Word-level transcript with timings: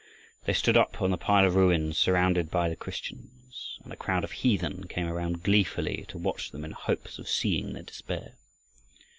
They 0.45 0.53
stood 0.53 0.75
up 0.77 0.99
on 0.99 1.11
the 1.11 1.15
pile 1.19 1.45
of 1.45 1.53
ruins, 1.53 1.95
surrounded 1.95 2.49
by 2.49 2.69
the 2.69 2.75
Christians, 2.75 3.77
and 3.83 3.93
a 3.93 3.95
crowd 3.95 4.23
of 4.23 4.31
heathen 4.31 4.87
came 4.87 5.05
around 5.07 5.43
gleefully 5.43 6.05
to 6.07 6.17
watch 6.17 6.49
them 6.49 6.63
in 6.65 6.71
the 6.71 6.75
hopes 6.75 7.19
of 7.19 7.29
seeing 7.29 7.73
their 7.73 7.83
despair. 7.83 8.33